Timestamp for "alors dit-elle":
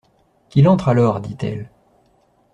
0.89-1.69